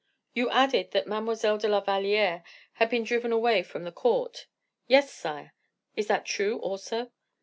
"You 0.33 0.49
added 0.49 0.93
that 0.93 1.05
Mademoiselle 1.05 1.59
de 1.59 1.67
la 1.69 1.79
Valliere 1.79 2.43
had 2.73 2.89
been 2.89 3.03
driven 3.03 3.31
away 3.31 3.61
from 3.61 3.83
the 3.83 3.91
court." 3.91 4.47
"Yes, 4.87 5.13
sire." 5.13 5.53
"Is 5.95 6.07
that 6.07 6.25
true, 6.25 6.57
also?" 6.57 7.11